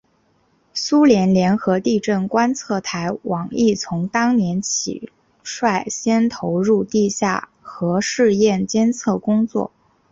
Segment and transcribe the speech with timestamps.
[0.73, 5.11] 苏联联合地震观测台网亦从当年起
[5.43, 9.71] 率先投入地下核试验监测工作。